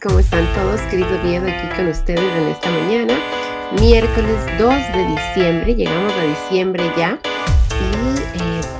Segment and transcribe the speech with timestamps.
[0.00, 0.80] ¿Cómo están todos?
[0.82, 3.18] Querido miedo aquí con ustedes en esta mañana.
[3.80, 7.18] Miércoles 2 de diciembre, llegamos a diciembre ya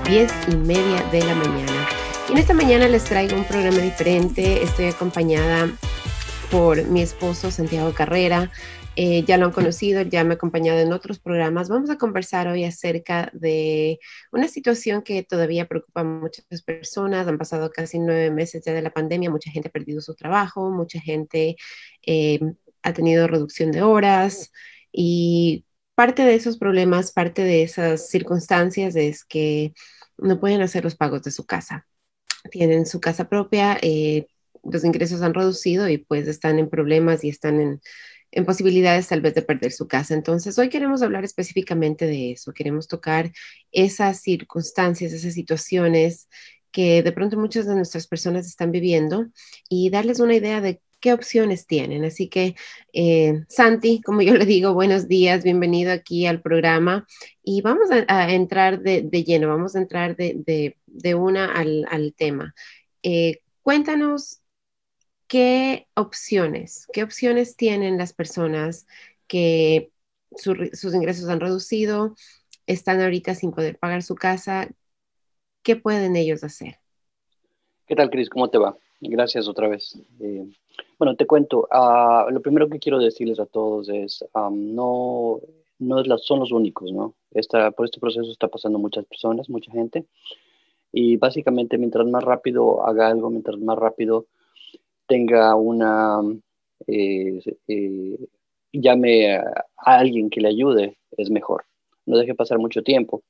[0.06, 1.88] y 10 eh, y media de la mañana.
[2.28, 4.62] Y en esta mañana les traigo un programa diferente.
[4.62, 5.68] Estoy acompañada
[6.52, 8.52] por mi esposo Santiago Carrera.
[9.00, 11.68] Eh, ya lo han conocido, ya me ha acompañado en otros programas.
[11.68, 14.00] Vamos a conversar hoy acerca de
[14.32, 17.28] una situación que todavía preocupa a muchas personas.
[17.28, 20.68] Han pasado casi nueve meses ya de la pandemia, mucha gente ha perdido su trabajo,
[20.70, 21.54] mucha gente
[22.04, 22.40] eh,
[22.82, 24.50] ha tenido reducción de horas
[24.90, 29.74] y parte de esos problemas, parte de esas circunstancias es que
[30.16, 31.86] no pueden hacer los pagos de su casa.
[32.50, 34.26] Tienen su casa propia, eh,
[34.64, 37.80] los ingresos han reducido y pues están en problemas y están en
[38.30, 40.14] en posibilidades tal vez de perder su casa.
[40.14, 43.32] Entonces, hoy queremos hablar específicamente de eso, queremos tocar
[43.72, 46.28] esas circunstancias, esas situaciones
[46.70, 49.26] que de pronto muchas de nuestras personas están viviendo
[49.68, 52.04] y darles una idea de qué opciones tienen.
[52.04, 52.56] Así que,
[52.92, 57.06] eh, Santi, como yo le digo, buenos días, bienvenido aquí al programa
[57.42, 60.74] y vamos a, entrar de, lleno, vamos a entrar de,
[61.14, 62.54] una al, tema.
[63.02, 64.37] Eh, cuéntanos
[65.28, 68.86] ¿qué opciones, qué opciones tienen las personas
[69.26, 69.92] que
[70.34, 72.14] sus ingresos han reducido,
[72.66, 74.68] están ahorita sin poder pagar su casa?
[75.62, 76.78] ¿Qué pueden ellos hacer?
[77.86, 78.28] ¿Qué tal, Cris?
[78.28, 78.76] ¿Cómo te va?
[79.00, 79.98] Gracias otra vez.
[80.20, 80.46] Eh,
[80.98, 81.68] bueno, te cuento.
[81.70, 85.40] Ah, lo primero que quiero decirles a todos es, no,
[85.78, 87.14] no son los únicos, ¿no?
[87.30, 90.06] Esta, por este proceso está pasando muchas personas, mucha gente.
[90.90, 94.26] Y básicamente, mientras más rápido haga algo, mientras más rápido
[95.08, 96.20] tenga una,
[96.86, 98.18] eh, eh,
[98.72, 101.64] llame a, alguien que le ayude, es mejor.
[102.06, 103.22] No deje pasar mucho tiempo.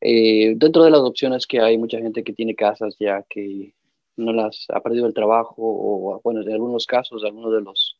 [0.00, 3.74] Eh, dentro de las opciones que hay, mucha gente que tiene casas ya que
[4.16, 7.98] no las ha perdido el trabajo o, bueno, en algunos casos, alguno de los,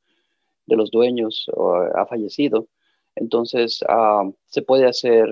[0.67, 1.47] de los dueños
[1.95, 2.69] ha fallecido.
[3.17, 5.29] Entonces, ah, se puede hacer,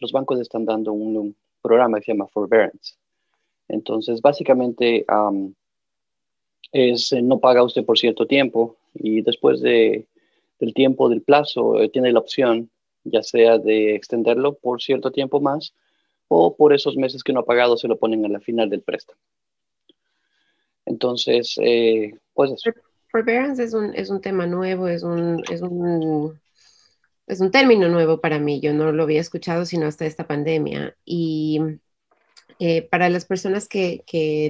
[0.00, 2.94] los bancos están dando un, programa que se llama Forbearance.
[3.68, 5.04] Entonces, básicamente,
[6.72, 10.06] es eh, no paga usted por cierto tiempo y después de,
[10.58, 12.70] del tiempo del plazo eh, tiene la opción
[13.04, 15.74] ya sea de extenderlo por cierto tiempo más
[16.28, 18.82] o por esos meses que no ha pagado se lo ponen a la final del
[18.82, 19.20] préstamo.
[20.84, 22.52] Entonces, eh, pues.
[23.10, 26.38] Forbearance es un, es un tema nuevo, es un, es un,
[27.26, 28.60] es un término nuevo para mí.
[28.60, 30.96] Yo no lo había escuchado sino hasta esta pandemia.
[31.04, 31.60] Y
[32.58, 34.02] eh, para las personas que,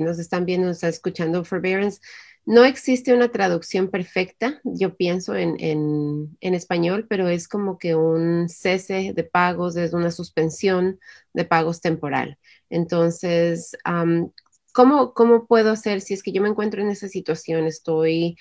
[0.02, 2.00] nos están viendo, nos están escuchando, forbearance,
[2.44, 9.12] no existe una traducción perfecta, yo pienso en, español, pero es como que un cese
[9.14, 11.00] de pagos, es una suspensión
[11.32, 12.38] de pagos temporal.
[12.70, 13.76] Entonces,
[14.72, 17.66] ¿cómo, ¿cómo puedo hacer si es que yo me encuentro en esa situación?
[17.66, 18.36] Estoy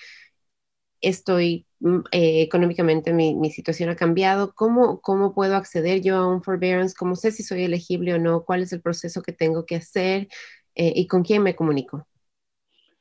[1.00, 1.65] estoy
[2.10, 6.94] eh, económicamente, mi, situación ha cambiado, ¿Cómo, ¿cómo puedo acceder yo a un forbearance?
[6.98, 8.44] ¿Cómo sé si soy elegible o no?
[8.44, 10.28] ¿Cuál es el proceso que tengo que hacer?
[10.74, 12.06] Eh, ¿Y con quién me comunico?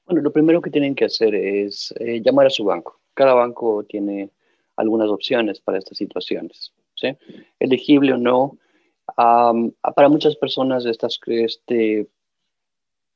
[0.06, 3.00] Bueno, lo primero que tienen que hacer es eh, llamar a su banco.
[3.14, 4.30] Cada banco tiene
[4.76, 6.74] algunas opciones para estas situaciones.
[6.96, 7.18] ¿sí?
[7.60, 8.58] Elegible o no.
[9.16, 12.08] para muchas personas estas, este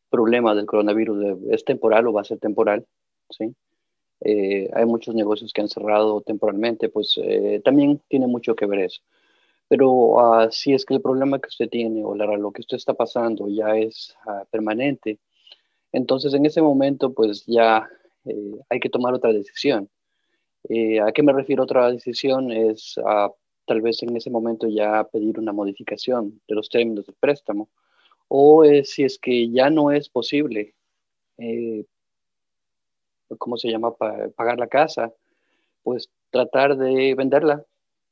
[0.10, 2.86] problema del coronavirus es temporal o va a ser temporal.
[3.30, 3.54] ¿sí?
[4.22, 8.80] Eh, hay muchos negocios que han cerrado temporalmente, pues eh, también tiene mucho que ver
[8.80, 9.02] eso.
[9.68, 12.94] Pero ah, si es que el problema que usted tiene o lo que usted está
[12.94, 15.20] pasando ya es ah, permanente,
[15.92, 17.88] entonces en ese momento pues ya
[18.26, 19.90] eh, hay que tomar otra decisión.
[21.02, 22.52] ¿A qué me refiero otra decisión?
[22.52, 23.32] Es ah,
[23.66, 27.70] tal vez en ese momento ya pedir una modificación de los términos del préstamo
[28.28, 30.76] o si es que ya no es posible
[33.38, 33.94] ¿cómo se llama?
[34.36, 35.14] pagar la casa,
[35.84, 37.66] pues tratar de venderla,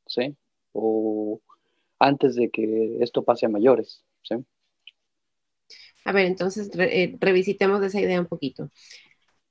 [0.08, 0.36] ¿sí?
[0.74, 1.42] O
[2.00, 4.36] antes de que esto pase a mayores, ¿sí?
[6.06, 8.72] A ver, entonces eh, revisitemos esa idea un poquito.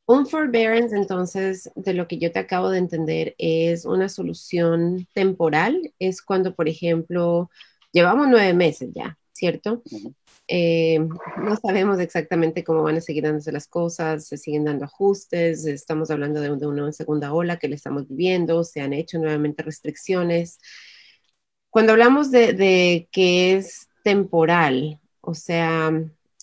[0.07, 5.95] Un forbearance, entonces, de lo que yo te acabo de entender, es una solución temporal.
[5.99, 7.51] Es cuando, por ejemplo,
[7.93, 9.83] llevamos nueve meses ya, ¿cierto?
[10.49, 15.67] Eh, no sabemos exactamente cómo van a seguir dándose las cosas, se siguen dando ajustes,
[15.67, 20.59] estamos hablando de, una segunda ola que le estamos viviendo, se han hecho nuevamente restricciones.
[21.71, 25.93] Cuando hablamos de, que es temporal, o sea,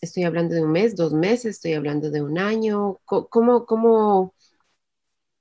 [0.01, 4.35] estoy hablando de un mes, dos meses, estoy hablando de un año, ¿cómo, cómo,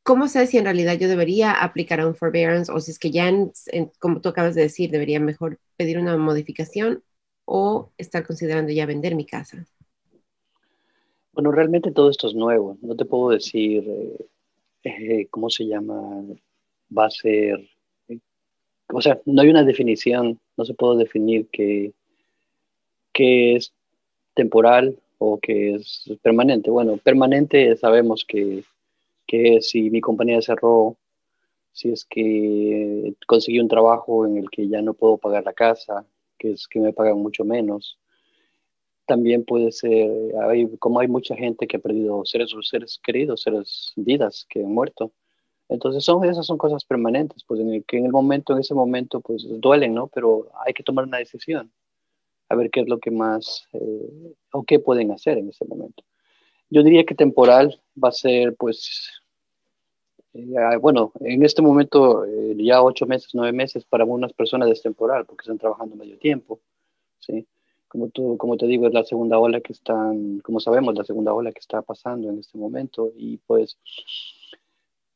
[0.03, 3.11] cómo sé si en realidad yo debería aplicar a un forbearance o si es que
[3.11, 3.31] ya,
[3.99, 7.03] como tú acabas de decir, debería mejor pedir una modificación
[7.45, 9.67] o estar considerando ya vender mi casa?
[11.33, 12.77] Bueno, realmente todo esto es nuevo.
[12.83, 14.27] No te puedo decir eh,
[14.85, 16.25] eh, ¿cómo se llama?
[16.97, 17.69] Va a ser,
[18.93, 21.93] o sea, no hay una definición, no se puede definir que,
[23.13, 23.73] que es
[24.35, 26.71] temporal o que es permanente.
[26.71, 28.65] Bueno, permanente sabemos que,
[29.27, 30.97] que si mi compañía cerró,
[31.73, 36.05] si es que conseguí un trabajo en el que ya no puedo pagar la casa,
[36.43, 37.99] que es que me pagan mucho menos.
[39.07, 40.11] También puede ser,
[40.81, 45.13] como hay mucha gente que ha perdido seres, seres queridos, seres vidas que han muerto.
[45.69, 48.75] Entonces son, esas son cosas permanentes, pues en el, que en el momento, en ese
[48.75, 50.09] momento, pues duelen, ¿no?
[50.09, 51.73] Pero hay que tomar una decisión,
[52.49, 56.03] a ver qué es lo que más, eh, o qué pueden hacer en ese momento.
[56.69, 59.22] Yo diría que temporal va a ser, pues,
[60.35, 64.83] eh, bueno, en este momento eh, ya ocho meses, nueve meses para algunas personas es
[64.83, 66.61] temporal porque están trabajando medio tiempo,
[67.19, 67.47] ¿sí?
[67.89, 71.35] Como, tú, como te digo, es la segunda ola que están, como sabemos, la segunda
[71.35, 73.79] ola que está pasando en este momento y pues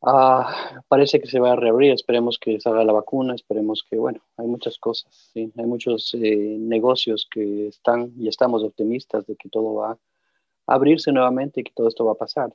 [0.02, 4.20] ah, parece que se va a reabrir, esperemos que salga la vacuna, esperemos que, bueno,
[4.36, 5.50] hay muchas cosas, ¿sí?
[5.56, 11.12] Hay muchos eh, negocios que están y estamos optimistas de que todo va a abrirse
[11.12, 12.52] nuevamente y que todo esto va a pasar.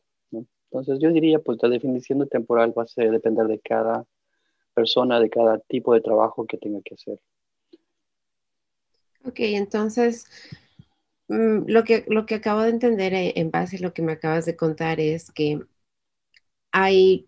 [0.71, 4.05] Entonces yo diría, pues la definición de temporal va a depender de cada
[4.73, 7.19] persona, de cada tipo de trabajo que tenga que hacer.
[9.25, 10.25] Ok, entonces
[11.27, 14.13] mm, lo, que, lo que acabo de entender eh, en base a lo que me
[14.13, 15.59] acabas de contar es que
[16.71, 17.27] hay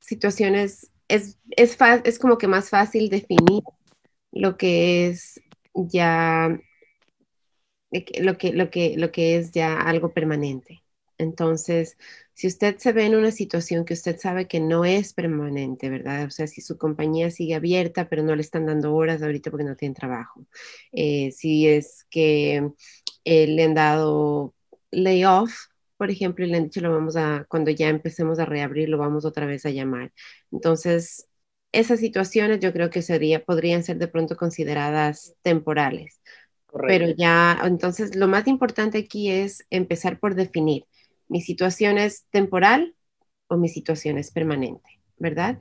[0.00, 3.62] situaciones, es, es, es como que más fácil definir
[4.32, 5.40] lo que es
[5.74, 6.58] ya,
[7.90, 10.82] lo que, lo que, lo que es ya algo permanente.
[11.18, 11.96] Entonces,
[12.36, 16.26] si usted se ve en una situación que usted sabe que no es permanente, ¿verdad?
[16.26, 19.64] O sea, si su compañía sigue abierta, pero no le están dando horas ahorita porque
[19.64, 20.46] no tiene trabajo.
[20.92, 22.72] Eh, si es que
[23.24, 24.54] eh, le han dado
[24.90, 25.50] layoff,
[25.96, 28.98] por ejemplo, y le han dicho, lo vamos a, cuando ya empecemos a reabrir, lo
[28.98, 30.12] vamos otra vez a llamar.
[30.52, 31.28] Entonces,
[31.72, 36.20] esas situaciones yo creo que sería, podrían ser de pronto consideradas temporales.
[36.86, 40.84] Pero ya, entonces, lo más importante aquí es empezar por definir
[41.28, 42.94] mi situación es temporal
[43.48, 45.58] o mi situación es permanente, ¿verdad?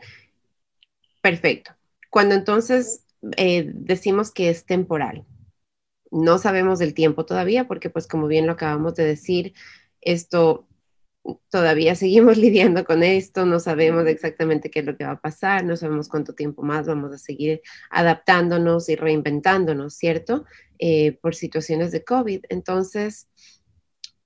[1.22, 1.72] Perfecto.
[2.10, 3.06] Cuando entonces
[3.38, 5.26] eh, decimos que es temporal,
[6.12, 9.54] no sabemos del tiempo todavía porque pues como bien lo acabamos de decir,
[10.02, 10.68] esto
[11.50, 15.66] todavía seguimos lidiando con esto, no sabemos exactamente qué es lo que va a pasar,
[15.66, 20.46] no sabemos cuánto tiempo más vamos a seguir adaptándonos y reinventándonos, ¿cierto?
[20.78, 22.44] Eh, por situaciones de COVID.
[22.50, 23.28] Entonces,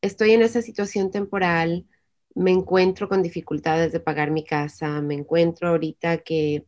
[0.02, 1.88] estoy en esa situación temporal,
[2.36, 6.66] me encuentro con dificultades de pagar mi casa, me encuentro ahorita que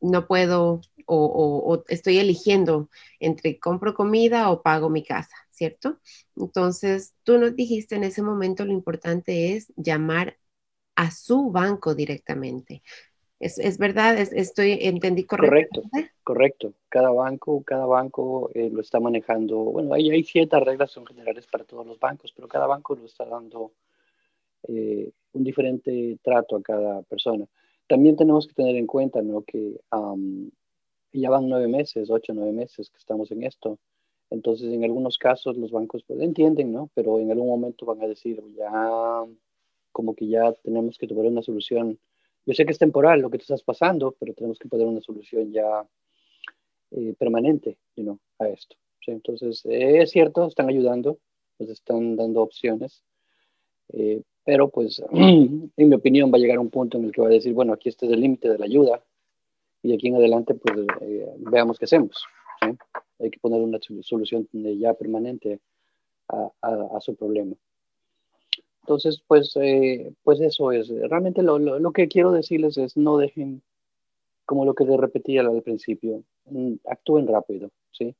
[0.00, 2.88] no puedo o, estoy eligiendo
[3.20, 6.00] entre compro comida o pago mi casa, ¿cierto?
[6.36, 10.38] Entonces, tú nos dijiste en ese momento lo importante es llamar
[10.96, 12.82] a su banco directamente.
[13.42, 15.82] Es, verdad, estoy, entendí correcto.
[15.82, 16.74] Correcto, correcto.
[16.88, 19.58] Cada banco, cada banco eh, lo está manejando.
[19.58, 23.04] Bueno, hay, hay ciertas reglas son generales para todos los bancos, pero cada banco lo
[23.04, 23.72] está dando
[24.68, 27.44] eh, un diferente trato a cada persona.
[27.88, 29.42] También tenemos que tener en cuenta ¿no?
[29.42, 29.80] que
[31.12, 33.76] ya van nueve meses, ocho, nueve meses que estamos en esto.
[34.30, 36.90] Entonces, en algunos casos los bancos pues, entienden, ¿no?
[36.94, 39.24] Pero en algún momento van a decir, ya,
[39.90, 41.98] como que ya tenemos que tomar una solución
[42.44, 45.00] yo sé que es temporal lo que tú estás pasando, pero tenemos que poner una
[45.00, 45.86] solución ya
[46.90, 48.76] eh, permanente you a esto.
[49.06, 51.18] Entonces, eh, es cierto, están ayudando,
[51.58, 53.02] nos están dando opciones,
[53.92, 57.28] eh, pero pues, en mi opinión, va a llegar un punto en el que va
[57.28, 59.02] a decir, bueno, aquí este es el límite de la ayuda,
[59.82, 60.86] y de aquí en adelante, pues,
[61.38, 62.24] veamos qué hacemos.
[63.18, 65.60] Hay que poner una solución ya permanente
[66.28, 67.56] a su problema.
[68.82, 70.88] Entonces, pues, eh, pues eso es.
[70.88, 73.62] Realmente lo, lo, que quiero decirles es no dejen,
[74.44, 78.14] como lo que te repetía al principio, mm, actúen rápido, ¿sí?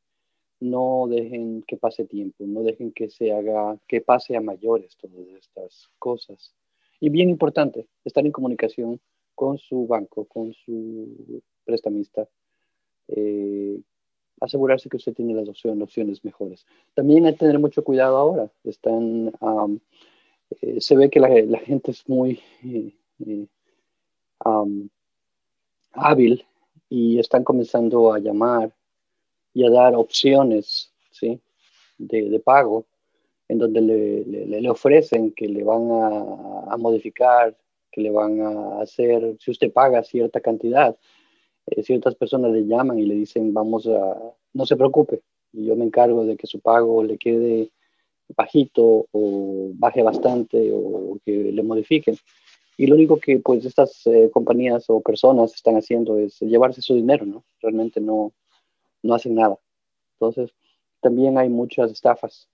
[0.60, 5.26] No dejen que pase tiempo, no dejen que se haga, que pase a mayores todas
[5.38, 6.54] estas cosas.
[7.00, 9.00] Y bien importante, estar en comunicación
[9.34, 12.28] con su banco, con su prestamista,
[13.08, 13.80] eh,
[14.40, 16.64] asegurarse que usted tiene las opciones, opciones mejores.
[16.94, 18.50] También hay que tener mucho cuidado ahora.
[18.62, 19.32] Están
[20.60, 23.46] eh, se ve que la, gente es muy eh,
[25.92, 26.44] hábil
[26.88, 28.74] y están comenzando a llamar
[29.54, 31.40] y a dar opciones ¿sí?
[31.98, 32.86] de, pago
[33.48, 37.56] en donde le, ofrecen que le van a, modificar,
[37.90, 40.96] que le van a hacer, si usted paga cierta cantidad,
[41.82, 44.18] ciertas personas le llaman y le dicen, vamos a,
[44.54, 47.70] no se preocupe, yo me encargo de que su pago le quede
[48.36, 52.16] bajito o baje bastante o que le modifiquen.
[52.76, 56.94] Y lo único que pues estas eh, compañías o personas están haciendo es llevarse su
[56.94, 57.44] dinero, ¿no?
[57.60, 58.32] Realmente no,
[59.02, 59.58] no hacen nada.
[60.14, 60.50] Entonces,
[61.00, 62.48] también hay muchas estafas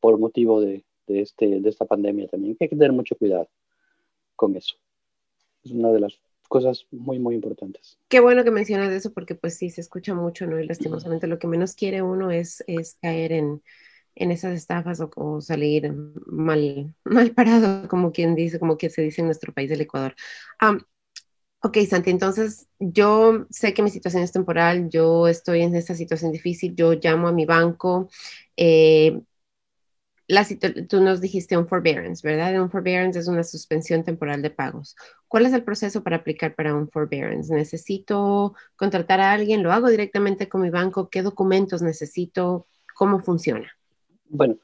[0.00, 2.56] por motivo de, de, este, de esta pandemia también.
[2.60, 3.48] Hay que tener mucho cuidado
[4.34, 4.74] con eso.
[5.64, 7.98] Es una de las cosas muy, muy importantes.
[8.08, 10.60] Qué bueno que mencionas eso porque pues sí, se escucha mucho, ¿no?
[10.60, 13.62] Y lastimosamente lo que menos quiere uno es, es caer en,
[14.16, 15.92] en esas estafas o, salir
[16.26, 20.14] mal, mal parado, como quien dice, como que se dice en nuestro país del Ecuador.
[21.60, 26.32] ok, Santi, entonces yo sé que mi situación es temporal, yo estoy en esta situación
[26.32, 28.08] difícil, yo llamo a mi banco.
[28.56, 29.20] Eh,
[30.88, 32.60] tú nos dijiste un forbearance, ¿verdad?
[32.60, 34.96] Un forbearance es una suspensión temporal de pagos.
[35.28, 37.54] ¿Cuál es el proceso para aplicar para un forbearance?
[37.54, 39.62] ¿Necesito contratar a alguien?
[39.62, 41.10] ¿Lo hago directamente con mi banco?
[41.10, 42.66] ¿Qué documentos necesito?
[42.94, 43.75] ¿Cómo funciona?
[44.28, 44.56] Bueno,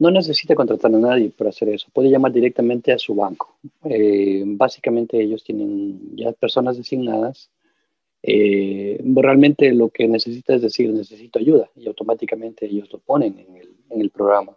[0.00, 1.88] no necesita contratar a nadie para hacer eso.
[1.92, 3.58] Puede llamar directamente a su banco.
[3.84, 7.50] Eh, básicamente ellos tienen ya personas designadas.
[8.22, 13.38] Eh, realmente lo que necesita es decir, necesito ayuda y automáticamente ellos lo ponen
[13.90, 14.56] en el, programa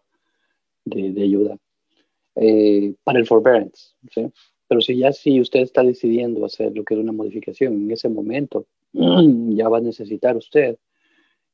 [0.86, 1.58] de, ayuda
[2.36, 3.96] eh, para el forbearance.
[4.68, 8.08] Pero si ya si usted está decidiendo hacer lo que es una modificación en ese
[8.08, 10.78] momento, ya va a necesitar usted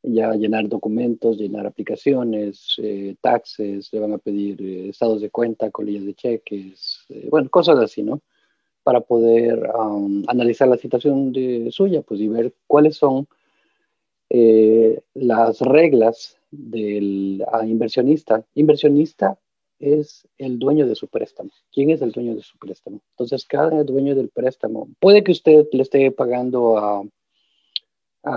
[0.04, 5.72] ya llenar documentos, llenar aplicaciones, eh, taxes, le van a pedir eh, estados de cuenta,
[5.72, 8.22] colillas de cheques, eh, bueno, cosas así, ¿no?
[8.84, 9.70] Para poder
[10.28, 13.28] analizar la situación de suya, pues y ver cuáles son
[15.14, 18.46] las reglas del inversionista.
[18.56, 19.38] Inversionista
[19.80, 21.52] es el dueño de su préstamo.
[21.72, 23.02] ¿Quién es el dueño de su préstamo?
[23.12, 27.04] Entonces, cada dueño del préstamo, puede que usted le esté pagando a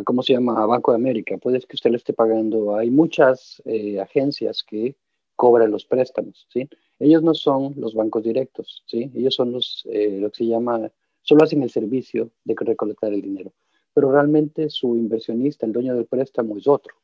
[0.04, 0.62] ¿cómo se llama?
[0.62, 1.36] A Banco de América.
[1.38, 2.76] Puede que usted le esté pagando.
[2.76, 4.96] Hay muchas eh, agencias que
[5.36, 6.68] cobran los préstamos, ¿sí?
[6.98, 9.10] Ellos no son los bancos directos, ¿sí?
[9.14, 10.90] Ellos son los, eh, lo que se llama,
[11.22, 13.52] solo hacen el servicio de recolectar el dinero.
[13.94, 16.94] Pero realmente su inversionista, el dueño del préstamo, es otro.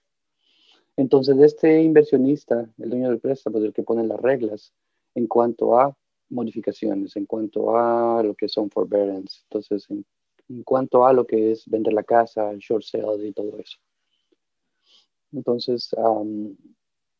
[0.96, 4.72] Entonces, este inversionista, el dueño del préstamo, es el que pone las reglas
[5.14, 5.96] en cuanto a
[6.30, 9.40] modificaciones, en cuanto a lo que son forbearance.
[9.44, 10.04] Entonces, en
[10.48, 13.78] en cuanto a lo que es vender la casa, short sales y todo eso.
[15.32, 15.90] Entonces...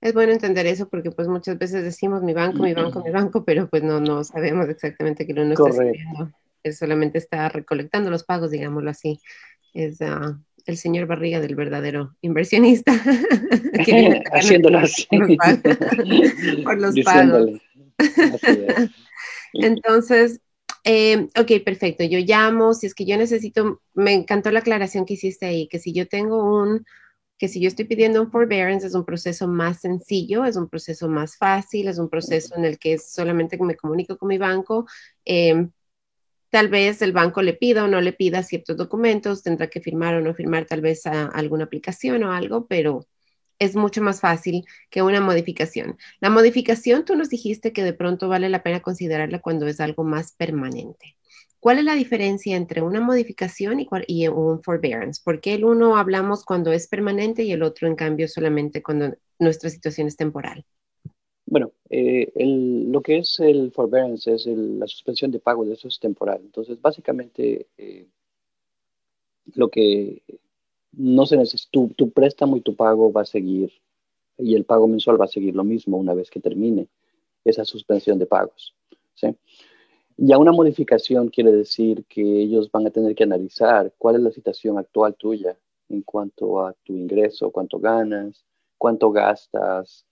[0.01, 3.45] es bueno entender eso porque pues muchas veces decimos mi banco, mi banco, mi banco,
[3.45, 6.33] pero pues no, no sabemos exactamente que lo no está haciendo.
[6.63, 9.21] Es solamente está recolectando los pagos, digámoslo así.
[9.75, 12.93] Es ah, el señor Barriga del verdadero inversionista.
[14.33, 15.07] Haciéndolo así.
[16.65, 17.61] Por los pagos.
[19.55, 20.41] Entonces,
[20.91, 22.03] eh, ok, perfecto.
[22.05, 25.79] Yo llamo, si es que yo necesito, me encantó la aclaración que hiciste ahí, que
[25.79, 26.87] si yo tengo un,
[27.37, 31.09] que si yo estoy pidiendo un forbearance es un proceso más sencillo, es un proceso
[31.09, 34.87] más fácil, es un proceso en el que solamente me comunico con mi banco.
[35.27, 35.69] Eh,
[36.51, 40.15] tal vez el banco le pida o no le pida ciertos documentos, tendrá que firmar
[40.15, 43.07] o no firmar tal vez alguna aplicación o algo, pero
[43.59, 45.97] es mucho más fácil que una modificación.
[46.21, 50.05] La modificación, tú nos dijiste que de pronto vale la pena considerarla cuando es algo
[50.05, 51.17] más permanente.
[51.61, 55.21] ¿Cuál es la diferencia entre una modificación y, un forbearance?
[55.25, 59.17] ¿Por qué el uno hablamos cuando es permanente y el otro, en cambio, solamente cuando
[59.41, 60.65] nuestra situación es temporal?
[61.47, 66.41] Bueno, eh, lo que es el forbearance es la suspensión de pago, eso es temporal.
[66.45, 68.07] Entonces, básicamente, eh,
[69.55, 70.23] lo que
[70.93, 73.73] no se necesita, tu, préstamo y tu pago va a seguir,
[74.39, 76.89] y el pago mensual va a seguir lo mismo una vez que termine
[77.45, 78.75] esa suspensión de pagos.
[79.15, 79.37] ¿sí?
[80.17, 84.31] Ya una modificación quiere decir que ellos van a tener que analizar cuál es la
[84.31, 88.45] situación actual tuya en cuanto a tu ingreso, cuánto ganas,
[88.77, 90.07] cuánto gastas,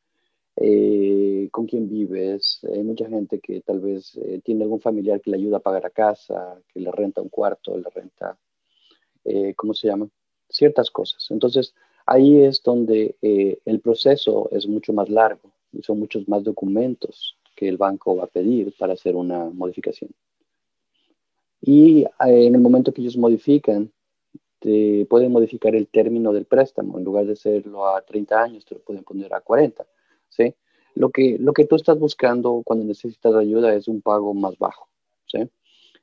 [0.57, 2.61] eh, con quién vives.
[2.73, 5.83] Hay mucha gente que tal vez eh, tiene algún familiar que le ayuda a pagar
[5.83, 8.39] la casa, que le renta un cuarto, le renta,
[9.25, 10.09] eh, ¿cómo se llama?
[10.49, 11.27] Ciertas cosas.
[11.31, 11.75] Entonces,
[12.07, 17.37] ahí es donde eh, el proceso es mucho más largo y son muchos más documentos
[17.55, 20.11] que el banco va a pedir para hacer una modificación.
[21.61, 22.07] Y eh,
[22.47, 23.91] en el momento que ellos modifican,
[24.61, 26.99] te pueden modificar el término del préstamo.
[26.99, 29.87] En lugar de hacerlo a 30 años, te lo pueden poner a 40.
[30.29, 30.55] ¿sí?
[30.95, 34.89] Lo, que, lo que tú estás buscando cuando necesitas ayuda es un pago más bajo.
[35.27, 35.49] ¿sí?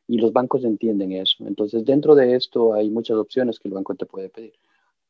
[0.07, 1.45] Y los bancos entienden eso.
[1.47, 4.53] Entonces, dentro de esto hay muchas opciones que el banco te puede pedir,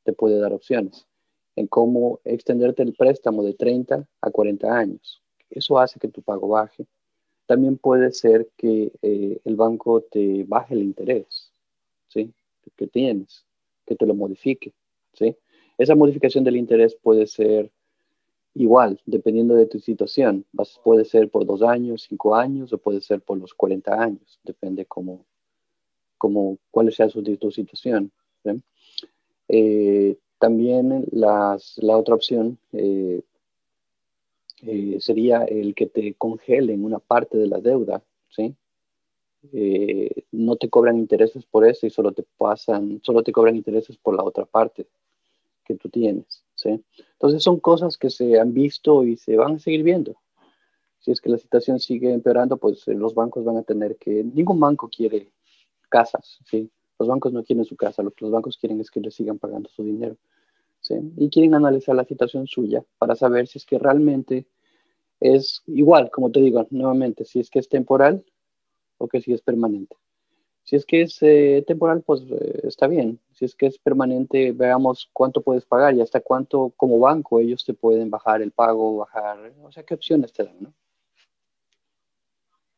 [0.03, 1.07] te puede dar opciones
[1.55, 5.21] en cómo extenderte el préstamo de 30 a 40 años.
[5.49, 6.85] Eso hace que tu pago baje.
[7.45, 11.51] También puede ser que eh, el banco te baje el interés,
[12.07, 12.33] ¿sí?
[12.75, 13.45] Que tienes,
[13.85, 14.73] que te lo modifique,
[15.13, 15.35] ¿sí?
[15.77, 17.71] Esa modificación del interés puede ser
[18.55, 20.45] igual, dependiendo de tu situación.
[20.83, 24.85] puede ser por dos años, cinco años o puede ser por los 40 años, depende
[24.85, 25.25] cómo,
[26.17, 28.11] cómo cuál sea su, tu situación.
[29.47, 33.21] Eh, también las, la otra opción eh,
[34.61, 38.55] eh, sería el que te congelen una parte de la deuda, ¿sí?
[40.31, 44.15] no te cobran intereses por eso y solo te pasan, solo te cobran intereses por
[44.15, 44.87] la otra parte
[45.65, 46.42] que tú tienes.
[46.69, 50.15] Entonces son cosas que se han visto y se van a seguir viendo.
[50.99, 54.23] Si es que la situación sigue empeorando, pues eh, los bancos van a tener que,
[54.23, 55.31] ningún banco quiere
[55.89, 56.69] casas, ¿sí?
[56.97, 59.37] Los bancos no quieren su casa, lo que los bancos quieren es que les sigan
[59.37, 60.15] pagando su dinero,
[60.79, 60.95] ¿sí?
[61.17, 64.47] Y quieren analizar la situación suya para saber si es que realmente
[65.19, 68.23] es igual, como te digo nuevamente, si es que es temporal
[68.97, 69.97] o que si es permanente.
[70.63, 73.19] Si es que es eh, temporal, pues eh, está bien.
[73.33, 77.65] Si es que es permanente, veamos cuánto puedes pagar y hasta cuánto como banco ellos
[77.65, 80.73] te pueden bajar el pago, bajar, o sea, qué opciones te dan, ¿no?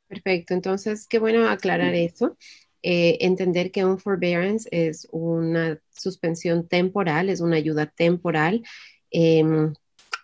[0.08, 2.38] Perfecto, entonces qué bueno aclarar eso.
[2.82, 8.64] Eh, entender que un forbearance es una suspensión temporal, es una ayuda temporal.
[9.10, 9.74] Em,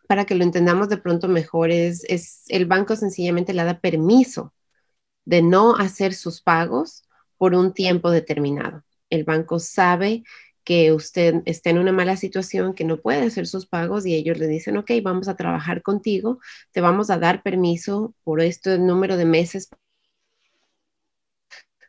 [0.08, 4.53] para que lo entendamos de pronto mejor, es, es el banco sencillamente le da permiso
[5.25, 7.03] de no hacer sus pagos
[7.41, 8.83] por un tiempo determinado.
[9.10, 10.24] El banco sabe
[10.63, 14.38] que usted está en una mala situación, que no puede hacer sus pagos y ellos
[14.38, 16.39] le dicen, ok, vamos a trabajar contigo,
[16.71, 19.69] te vamos a dar permiso por este número de meses.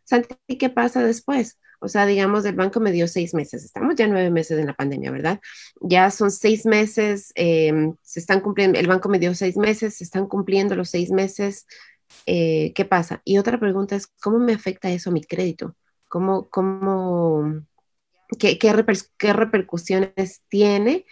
[0.05, 1.59] Santi, ¿qué pasa después?
[1.81, 3.63] O sea, digamos, el banco me dio seis meses.
[3.63, 5.39] Estamos ya nueve meses en la pandemia, ¿verdad?
[5.83, 10.05] Ya son seis meses, em, se están cumpliendo, el banco me dio seis meses, se
[10.05, 11.67] están cumpliendo los seis meses
[12.27, 13.23] eh, ¿qué pasa?
[13.25, 15.77] Y otra pregunta es, ¿cómo me afecta eso a mi crédito?
[16.09, 17.65] ¿Cómo, cómo,
[18.39, 21.07] qué, qué, repercusiones tiene?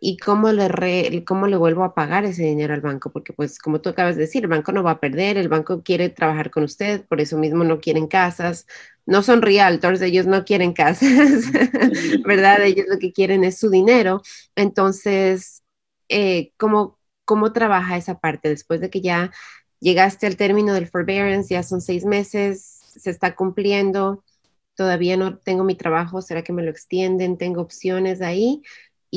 [0.00, 3.10] ¿Y cómo le, cómo le vuelvo a pagar ese dinero al banco?
[3.10, 5.82] Porque pues como tú acabas de decir, el banco no va a perder, el banco
[5.82, 8.66] quiere trabajar con usted, por eso mismo no quieren casas,
[9.06, 11.50] no son realtors, ellos no quieren casas,
[12.26, 12.62] ¿verdad?
[12.64, 14.22] Ellos lo que quieren es su dinero.
[14.56, 15.62] Entonces,
[16.08, 19.32] eh, ¿cómo, ¿cómo trabaja esa parte después de que ya
[19.80, 24.24] llegaste al término del forbearance, ya son seis meses, se está cumpliendo,
[24.74, 27.38] todavía no tengo mi trabajo, ¿será que me lo extienden?
[27.38, 28.62] Tengo opciones ahí.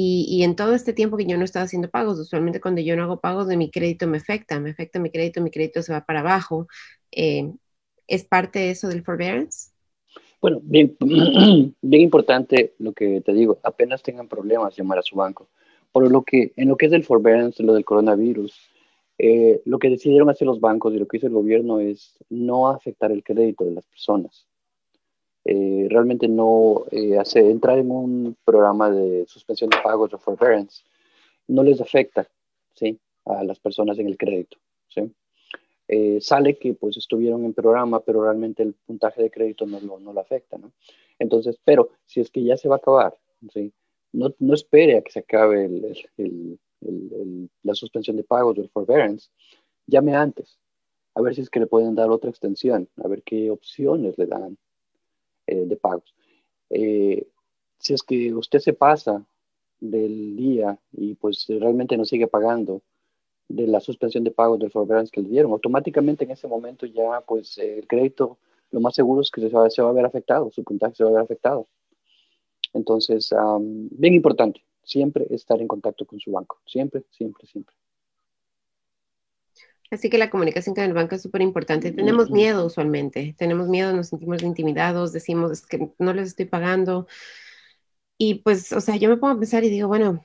[0.02, 3.04] Y, en todo este tiempo que yo no estaba haciendo pagos, usualmente cuando yo no
[3.04, 6.06] hago pagos de mi crédito me afecta, me afecta mi crédito, mi crédito se va
[6.06, 6.68] para abajo.
[7.12, 7.52] Eh,
[8.08, 9.72] ¿Es parte de eso del forbearance?
[10.42, 10.96] Bueno, bien,
[11.82, 15.50] bien importante lo que te digo, apenas tengan problemas llamar a su banco.
[15.92, 18.70] Por lo que en lo que es el forbearance, lo del coronavirus,
[19.22, 22.70] eh, lo que decidieron hacer los bancos y lo que hizo el gobierno es no
[22.70, 24.48] afectar el crédito de las personas.
[25.44, 30.84] Eh, realmente no eh, entrar en un programa de suspensión de pagos o forbearance
[31.48, 32.30] no les afecta
[32.76, 32.98] ¿sí?
[33.26, 34.58] a las personas en el crédito.
[34.88, 35.12] ¿sí?
[36.22, 40.14] sale que pues estuvieron en programa, pero realmente el puntaje de crédito no lo, no
[40.14, 40.58] lo afecta.
[40.58, 40.72] ¿no?
[41.18, 43.18] Entonces, pero si es que ya se va a acabar,
[43.52, 43.74] ¿sí?
[44.14, 49.30] no, no espere a que se acabe el la suspensión de pagos o el forbearance,
[49.86, 50.60] llame antes,
[51.16, 54.26] a ver si es que le pueden dar otra extensión, a ver qué opciones le
[54.26, 54.58] dan
[55.48, 56.16] eh, de pagos.
[56.70, 57.28] Eh,
[57.80, 59.26] si es que usted se pasa
[59.80, 62.82] del día y pues realmente no sigue pagando
[63.48, 67.22] de la suspensión de pagos del forbearance que le dieron, automáticamente en ese momento ya
[67.22, 68.38] pues el crédito
[68.72, 71.10] lo más seguro es que se va, se a ver afectado, su puntaje se va
[71.10, 71.68] a ver afectado.
[72.74, 77.76] Entonces, bien importante, siempre estar en contacto con su banco, siempre, siempre, siempre.
[79.92, 81.92] Así que la comunicación con el banco es súper importante.
[81.92, 87.08] Tenemos miedo usualmente, tenemos miedo, nos sentimos intimidados, decimos que no les estoy pagando.
[88.18, 90.24] Y pues, o sea, yo me pongo a pensar y digo, bueno,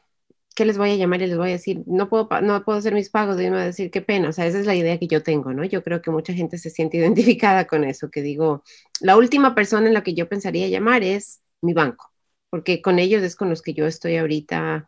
[0.54, 1.82] ¿qué les voy a llamar y les voy a decir?
[1.86, 4.28] No puedo, no puedo hacer mis pagos, y me voy a decir, qué pena.
[4.30, 5.64] O sea, esa es la idea que yo tengo, ¿no?
[5.64, 8.64] Yo creo que mucha gente se siente identificada con eso, que digo,
[9.00, 12.13] la última persona en la que yo pensaría llamar es mi banco
[12.54, 14.86] porque con ellos es con los que yo estoy ahorita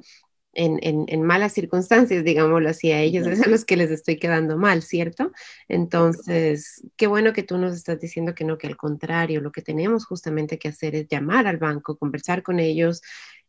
[0.52, 4.83] en, malas circunstancias, digámoslo así, a ellos es a los que les estoy quedando mal,
[4.83, 5.33] ¿cierto?
[5.66, 9.62] Entonces, qué bueno que tú nos estás diciendo que no, que al contrario, lo que
[9.62, 13.02] tenemos justamente que hacer es llamar al banco, conversar con ellos,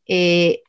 [0.08, 0.64] eh,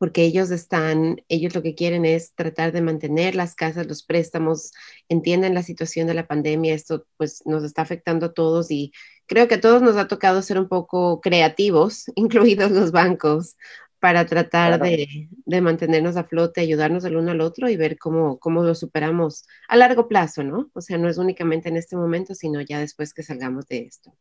[0.00, 4.72] porque ellos están, ellos lo que quieren es tratar de mantener las casas, los préstamos,
[5.10, 8.92] entienden la situación de la pandemia, esto pues nos está afectando a todos y
[9.26, 13.56] creo que a todos nos ha tocado ser un poco creativos, incluidos los bancos,
[13.98, 15.28] para tratar de,
[15.60, 19.76] mantenernos a flote, ayudarnos el uno al otro y ver cómo, cómo lo superamos a
[19.76, 20.70] largo plazo, ¿no?
[20.72, 24.14] O sea, no es únicamente en este momento, sino ya después que salgamos de esto.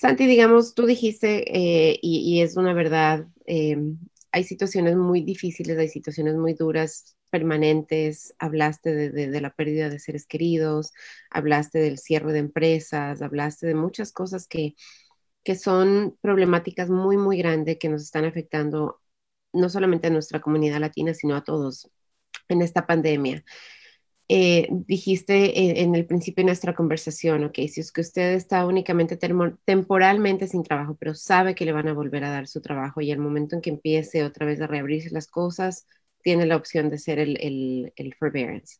[0.00, 3.76] Santi, digamos, tú dijiste, eh, y, es una verdad, eh,
[4.32, 10.26] hay situaciones muy difíciles, hay situaciones muy duras, permanentes, hablaste de, la pérdida de seres
[10.26, 10.92] queridos,
[11.30, 14.74] hablaste del cierre de empresas, hablaste de muchas cosas que,
[15.44, 19.00] que son problemáticas muy, muy grandes que nos están afectando
[19.52, 21.90] no solamente a nuestra comunidad latina, sino a todos
[22.48, 23.44] en esta pandemia.
[24.32, 29.16] Eh, dijiste en el principio de nuestra conversación, ok, si es que usted está únicamente
[29.64, 33.10] temporalmente sin trabajo, pero sabe que le van a volver a dar su trabajo y
[33.10, 35.86] el momento en que empiece otra vez a reabrirse las cosas,
[36.22, 38.76] tiene la opción de ser el, el, el forbearance.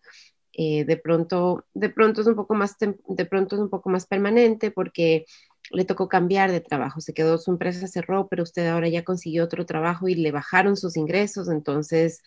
[0.52, 4.06] Eh, de pronto, de pronto es un poco más, de pronto es un poco más
[4.06, 5.24] permanente porque
[5.72, 9.44] le tocó cambiar de trabajo, se quedó, su empresa cerró, pero usted ahora ya consiguió
[9.44, 12.22] otro trabajo y le bajaron sus ingresos, entonces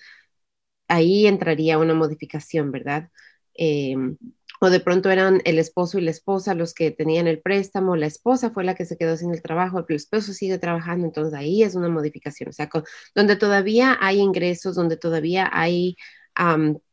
[0.93, 3.09] ahí entraría una modificación, ¿verdad?
[3.55, 4.17] Em,
[4.61, 8.05] o de pronto eran el esposo y la esposa los que tenían el préstamo, la
[8.05, 11.63] esposa fue la que se quedó sin el trabajo, el esposo sigue trabajando, entonces ahí
[11.63, 12.69] es una modificación, o sea,
[13.15, 15.97] donde todavía hay ingresos, donde todavía hay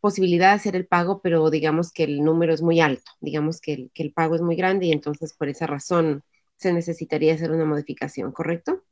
[0.00, 3.72] posibilidad de hacer el pago, pero digamos que el número es muy alto, digamos que
[3.74, 6.22] el, que el pago es muy grande y entonces por esa razón
[6.56, 8.82] se necesitaría hacer una modificación, ¿correcto?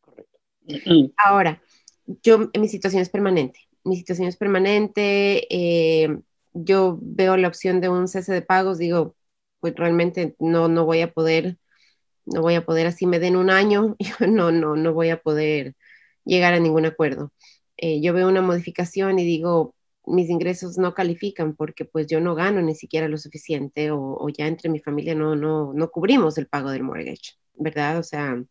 [0.00, 0.38] Correcto.
[1.16, 1.60] Ahora,
[2.22, 6.18] yo, mi situación es permanente mi situación es permanente, eh,
[6.52, 9.16] yo veo la opción de un cese de pagos, digo,
[9.60, 11.58] pues realmente no, no voy a poder,
[12.26, 13.96] no voy a poder, así me den un año,
[14.28, 15.74] no, no, no voy a poder
[16.24, 17.32] llegar a ningún acuerdo.
[17.76, 19.74] Eh, yo veo una modificación y digo,
[20.06, 24.28] mis ingresos no califican porque pues yo no gano ni siquiera lo suficiente o, o,
[24.28, 27.98] ya entre mi familia no, no, no cubrimos el pago del mortgage, ¿verdad?
[27.98, 28.42] O sea,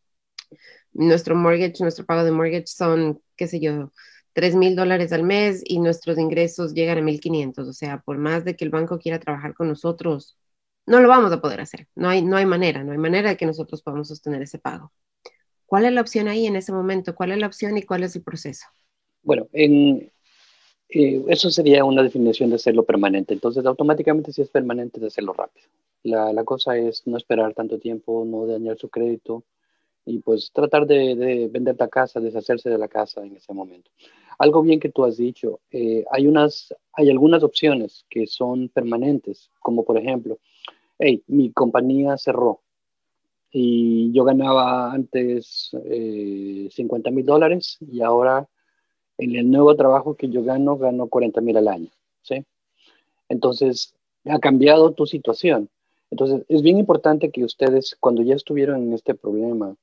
[0.94, 3.92] nuestro mortgage, nuestro pago de mortgage son, qué sé yo,
[4.34, 7.68] 3 mil dólares al mes y nuestros ingresos llegan a 1.500.
[7.68, 10.38] O sea, por más de que el banco quiera trabajar con nosotros,
[10.86, 11.88] no lo vamos a poder hacer.
[11.96, 14.92] No hay, no hay manera, no hay manera de que nosotros podamos sostener ese pago.
[15.66, 17.16] ¿Cuál es la opción ahí en ese momento?
[17.16, 18.66] ¿Cuál es la opción y cuál es el proceso?
[19.24, 20.12] Bueno, en,
[20.90, 23.34] eh, eso sería una definición de hacerlo permanente.
[23.34, 25.68] Entonces, automáticamente si es permanente, de hacerlo rápido.
[26.04, 29.44] La, la cosa es no esperar tanto tiempo, no dañar su crédito
[30.06, 33.92] y pues tratar de, de, vender la casa, deshacerse de la casa en ese momento.
[34.38, 39.50] Algo bien que tú has dicho, eh, hay, unas, hay algunas opciones que son permanentes,
[39.60, 40.40] como por ejemplo,
[40.98, 42.62] hey, mi compañía cerró
[43.52, 48.48] y yo ganaba antes 50 eh, mil dólares y ahora
[49.18, 51.90] en el nuevo trabajo que yo gano, gano 40 mil al año,
[52.24, 52.44] ¿sí?
[53.30, 53.94] Entonces,
[54.26, 55.70] ha cambiado tu situación.
[56.10, 59.76] Entonces, es bien importante que ustedes, cuando ya estuvieron en este problema,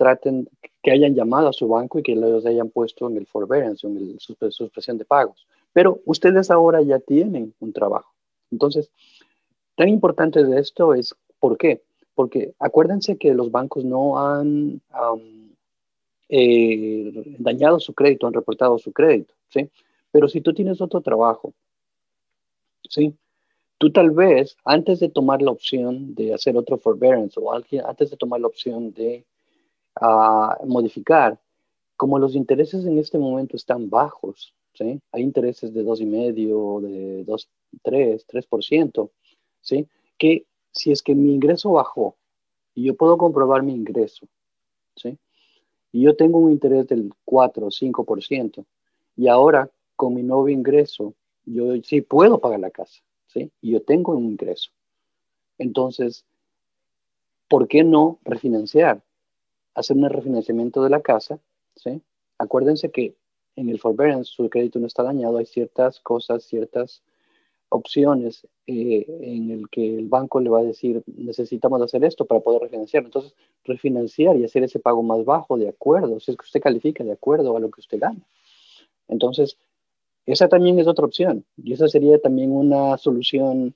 [0.00, 0.48] traten
[0.82, 3.98] que hayan llamado a su banco y que los hayan puesto en el forbearance, en
[3.98, 5.46] el suspensión de pagos.
[5.74, 8.10] Pero ustedes ahora ya tienen un trabajo.
[8.50, 8.90] Entonces,
[9.76, 11.82] tan importante de esto es, ¿por qué?
[12.14, 14.80] Porque acuérdense que los bancos no han
[16.30, 19.68] eh, dañado su crédito, han reportado su crédito, ¿sí?
[20.10, 21.52] Pero si tú tienes otro trabajo,
[22.88, 23.14] ¿sí?
[23.76, 28.10] Tú tal vez, antes de tomar la opción de hacer otro forbearance o alguien, antes
[28.10, 29.26] de tomar la opción de
[29.96, 31.38] a modificar.
[31.96, 35.00] Como los intereses en este momento están bajos, ¿sí?
[35.12, 37.48] hay intereses de 2,5, de 2,
[37.82, 39.10] 3, 3%,
[39.60, 39.86] ¿sí?
[40.18, 42.16] que si es que mi ingreso bajó
[42.74, 44.26] y yo puedo comprobar mi ingreso,
[44.96, 45.18] ¿sí?
[45.92, 48.64] y yo tengo un interés del 4 o 5%,
[49.16, 53.50] y ahora con mi nuevo ingreso, yo sí puedo pagar la casa, ¿sí?
[53.60, 54.70] y yo tengo un ingreso.
[55.58, 56.24] Entonces,
[57.48, 59.02] ¿por qué no refinanciar?
[59.74, 61.38] Hacer un refinanciamiento de la casa,
[61.76, 62.00] ¿sí?
[62.38, 63.14] Acuérdense que
[63.56, 67.02] en el forbearance su crédito no está dañado, hay ciertas cosas, ciertas
[67.70, 72.40] opciones eh, en el que el banco le va a decir necesitamos hacer esto para
[72.40, 73.04] poder refinanciar.
[73.04, 77.04] Entonces, refinanciar y hacer ese pago más bajo de acuerdo, si es que usted califica
[77.04, 78.20] de acuerdo a lo que usted gana.
[79.08, 79.56] Entonces,
[80.26, 83.74] esa también es otra opción y esa sería también una solución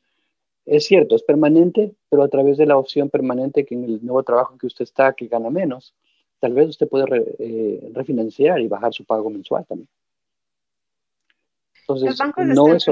[0.67, 4.23] es cierto, es permanente, pero a través de la opción permanente que en el nuevo
[4.23, 5.95] trabajo que usted está, que gana menos,
[6.41, 7.07] tal vez usted puede
[7.39, 9.89] eh, refinanciar y bajar su pago mensual también.
[11.89, 12.87] Entonces, no es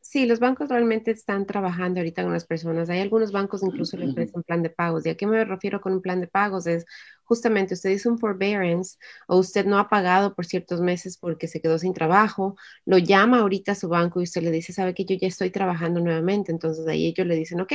[0.00, 2.88] Sí, los bancos realmente están trabajando ahorita con las personas.
[2.88, 5.04] Hay algunos bancos incluso le ofrecen plan de pagos.
[5.04, 6.66] ¿Y a qué me refiero con un plan de pagos?
[6.66, 6.86] Es
[7.24, 11.60] justamente usted hizo un forbearance o usted no ha pagado por ciertos meses porque se
[11.60, 15.04] quedó sin trabajo, lo llama ahorita a su banco y usted le dice, sabe que
[15.04, 16.52] yo ya estoy trabajando nuevamente.
[16.52, 17.72] Entonces ahí ellos le dicen, ok,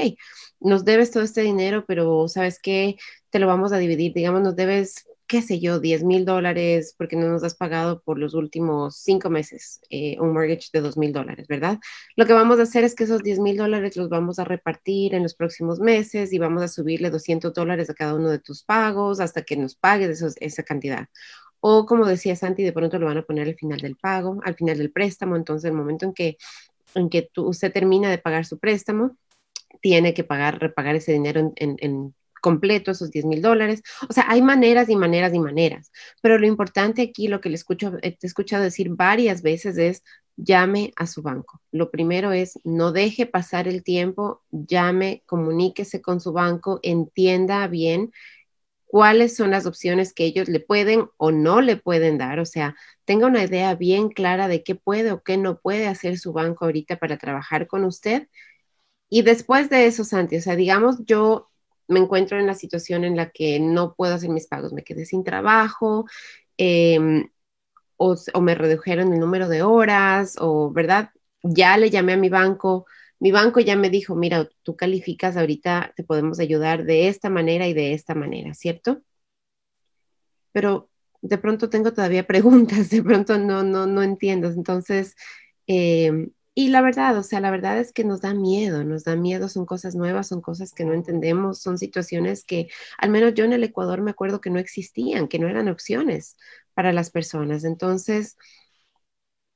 [0.59, 2.95] nos debes todo este dinero, pero sabes que
[3.29, 4.13] te lo vamos a dividir.
[4.13, 8.19] Digamos, nos debes qué sé yo, 10 mil dólares porque no nos has pagado por
[8.19, 11.79] los últimos cinco meses eh, un mortgage de 2 mil dólares, ¿verdad?
[12.17, 15.15] Lo que vamos a hacer es que esos 10 mil dólares los vamos a repartir
[15.15, 18.63] en los próximos meses y vamos a subirle 200 dólares a cada uno de tus
[18.63, 21.07] pagos hasta que nos pagues esa cantidad.
[21.61, 24.55] o como decía Santi, de pronto lo van a poner al final del pago, al
[24.55, 26.37] final del préstamo, entonces el momento en que,
[26.95, 29.17] en que usted termina de pagar su préstamo,
[29.81, 33.81] tiene que pagar, repagar ese dinero en, completo, esos 10 mil dólares.
[34.09, 37.55] O sea, hay maneras y maneras y maneras, pero lo importante aquí, lo que le
[37.55, 40.03] escucho, te he escuchado decir varias veces es
[40.35, 41.61] llame a su banco.
[41.71, 48.11] Lo primero es no deje pasar el tiempo, llame, comuníquese con su banco, entienda bien
[48.85, 52.39] cuáles son las opciones que ellos le pueden o no le pueden dar.
[52.39, 52.75] O sea,
[53.05, 56.65] tenga una idea bien clara de qué puede o qué no puede hacer su banco
[56.65, 58.27] ahorita para trabajar con usted.
[59.09, 61.50] Y después de eso, Santi, o sea, digamos, yo
[61.87, 65.05] me encuentro en la situación en la que no puedo hacer mis pagos, me quedé
[65.05, 66.05] sin trabajo,
[66.57, 67.29] em,
[67.97, 71.11] o, me redujeron el número de horas, o, ¿verdad?
[71.43, 72.85] Ya le llamé a mi banco,
[73.19, 77.67] mi banco ya me dijo, mira, tú calificas ahorita, te podemos ayudar de esta manera
[77.67, 79.01] y de esta manera, ¿cierto?
[80.51, 80.89] Pero
[81.21, 84.49] de pronto tengo todavía preguntas, de pronto no, no, no entiendo.
[84.49, 85.15] Entonces,
[85.67, 89.15] em, y la verdad, o sea, la verdad es que nos da miedo, nos da
[89.15, 93.45] miedo, son cosas nuevas, son cosas que no entendemos, son situaciones que al menos yo
[93.45, 96.35] en el Ecuador me acuerdo que no existían, que no eran opciones
[96.73, 97.63] para las personas.
[97.63, 98.37] Entonces,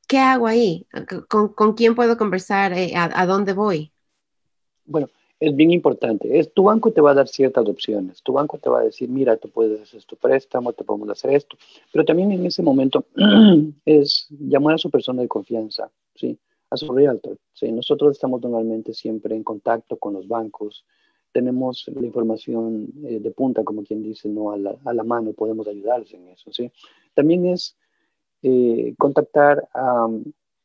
[0.08, 0.88] ¿qué hago ahí?
[1.28, 2.72] ¿Con, quién puedo conversar?
[2.72, 3.92] Eh, ¿A, dónde voy?
[4.86, 5.10] Bueno,
[5.42, 6.40] es bien importante.
[6.40, 8.22] Es, tu banco te va a dar ciertas opciones.
[8.24, 11.32] Tu banco te va a decir, mira, tú puedes hacer tu préstamo, te podemos hacer
[11.34, 11.58] esto.
[11.92, 13.06] Pero también en ese momento
[13.86, 16.40] es llamar a su persona de confianza, ¿sí?
[16.76, 17.38] A su realtor.
[17.54, 17.72] ¿sí?
[17.72, 20.86] Nosotros estamos normalmente siempre en contacto con los bancos,
[21.32, 25.34] tenemos la información eh, de punta, como quien dice, no a la, a la, mano,
[25.34, 26.50] podemos ayudarles en eso.
[26.54, 26.72] ¿sí?
[27.14, 27.76] También es
[28.42, 30.08] eh, contactar a,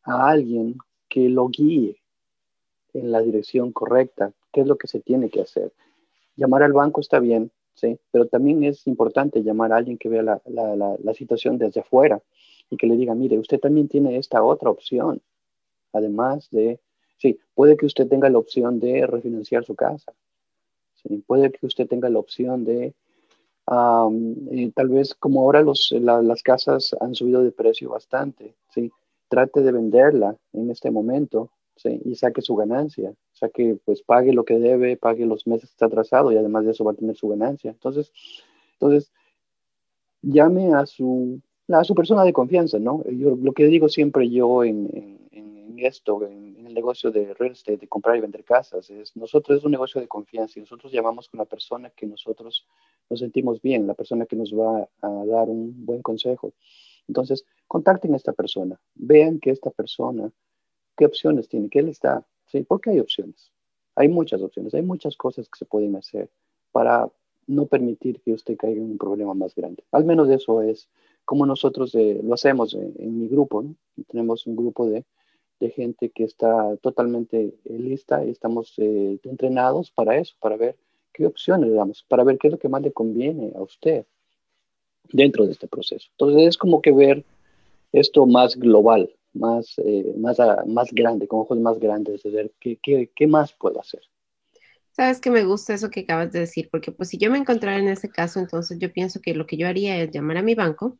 [0.04, 0.76] a, alguien
[1.08, 1.96] que lo guíe
[2.92, 5.72] en la dirección correcta, qué es lo que se tiene que hacer.
[6.36, 7.98] Llamar al banco está bien, ¿sí?
[8.12, 12.22] pero también es importante llamar a alguien que vea la, la, la situación desde afuera
[12.70, 15.20] y que le diga, mire, usted también tiene esta otra opción
[15.92, 16.80] además de,
[17.18, 20.12] sí, puede que usted tenga la opción de refinanciar su casa,
[20.94, 21.22] ¿sí?
[21.26, 22.94] puede que usted tenga la opción de,
[23.66, 28.90] tal vez como ahora los, las casas han subido de precio bastante, ¿sí?
[29.28, 32.00] trate de venderla en este momento ¿sí?
[32.04, 35.70] y saque su ganancia, o sea que pues pague lo que debe, pague los meses
[35.70, 37.70] que está atrasado y además de eso va a tener su ganancia.
[37.70, 38.12] Entonces,
[38.72, 39.12] entonces
[40.20, 43.04] llame a su, a su persona de confianza, ¿no?
[43.04, 45.19] Yo, lo que digo siempre yo en
[45.86, 48.90] esto, en, el negocio de real estate, de comprar y vender casas.
[48.90, 52.66] Es, nosotros es un negocio de confianza y nosotros llamamos con la persona que nosotros
[53.08, 56.52] nos sentimos bien, la persona que nos va a dar un buen consejo.
[57.08, 60.30] Entonces, contacten a esta persona, vean que esta persona,
[60.96, 62.62] qué opciones tiene, qué le está, ¿sí?
[62.62, 63.52] Porque hay opciones.
[63.96, 66.30] Hay muchas opciones, hay muchas cosas que se pueden hacer
[66.72, 67.10] para
[67.46, 69.82] no permitir que usted caiga en un problema más grande.
[69.90, 70.88] Al menos eso es
[71.24, 73.62] como nosotros eh, lo hacemos en, en mi grupo.
[73.62, 73.74] ¿no?
[74.08, 75.04] Tenemos un grupo de
[75.60, 80.76] de gente que está totalmente eh, lista y estamos eh, entrenados para eso, para ver
[81.12, 84.06] qué opciones le damos, para ver qué es lo que más le conviene a usted
[85.12, 86.08] dentro de este proceso.
[86.12, 87.24] Entonces es como que ver
[87.92, 92.78] esto más global, más, eh, más, más grande, con ojos más grandes, de ver qué,
[92.82, 94.00] qué, qué más puedo hacer.
[94.92, 97.78] Sabes que me gusta eso que acabas de decir, porque pues si yo me encontrara
[97.78, 100.54] en ese caso, entonces yo pienso que lo que yo haría es llamar a mi
[100.54, 100.98] banco,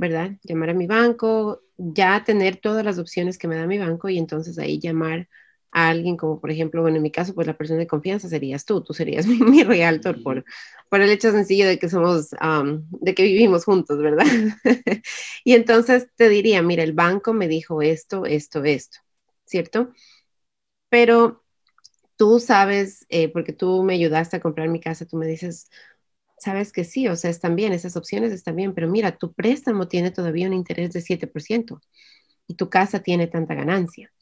[0.00, 0.32] ¿verdad?
[0.44, 4.18] Llamar a mi banco, ya tener todas las opciones que me da mi banco y
[4.18, 5.28] entonces ahí llamar
[5.72, 8.64] a alguien como por ejemplo, bueno, en mi caso, pues la persona de confianza serías
[8.64, 10.44] tú, tú serías mi, mi realtor por,
[10.90, 12.30] por el hecho sencillo de que somos,
[13.00, 14.26] de que vivimos juntos, ¿verdad?
[15.44, 18.98] y entonces te diría, mira, el banco me dijo esto, esto, esto,
[19.44, 19.92] ¿cierto?
[20.88, 21.44] Pero
[22.16, 25.70] tú sabes, eh, porque tú me ayudaste a comprar mi casa, tú me dices,
[26.38, 29.88] sabes que sí, o sea, están bien, esas opciones están bien, pero mira, tu préstamo
[29.88, 31.80] tiene todavía un interés de 7%
[32.46, 34.12] y tu casa tiene tanta ganancia.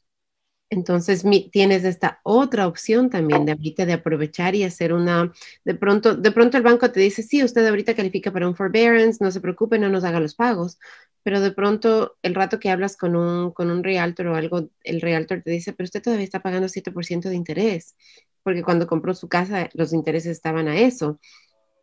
[0.69, 5.31] Entonces tienes esta otra opción también de ahorita de aprovechar y hacer una,
[5.63, 9.23] de pronto, de pronto el banco te dice, sí, usted ahorita califica para un forbearance,
[9.23, 10.79] no se preocupe, no nos haga los pagos,
[11.23, 15.01] pero de pronto el rato que hablas con un, con un realtor o algo, el
[15.01, 17.95] realtor te dice, pero usted todavía está pagando 7% de interés,
[18.43, 21.19] porque cuando compró su casa los intereses estaban a eso.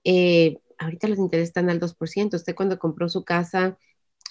[0.04, 2.36] Eh, ahorita los intereses están al 2%.
[2.36, 3.78] Usted cuando compró su casa,